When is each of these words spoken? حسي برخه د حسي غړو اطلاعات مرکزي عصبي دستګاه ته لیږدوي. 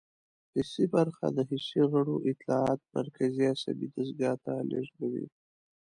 حسي 0.53 0.85
برخه 0.95 1.25
د 1.31 1.37
حسي 1.49 1.81
غړو 1.91 2.15
اطلاعات 2.31 2.81
مرکزي 2.97 3.45
عصبي 3.53 3.87
دستګاه 3.95 4.35
ته 4.45 4.53
لیږدوي. 4.69 5.27